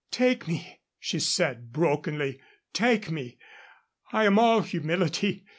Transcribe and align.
"Take 0.09 0.47
me," 0.47 0.79
she 0.97 1.19
said, 1.19 1.71
brokenly. 1.71 2.41
"Take 2.73 3.11
me. 3.11 3.37
I 4.11 4.25
am 4.25 4.39
all 4.39 4.61
humility. 4.61 5.45